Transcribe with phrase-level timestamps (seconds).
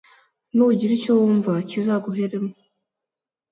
[0.55, 2.51] nugira icyo wumva, kizaguheremo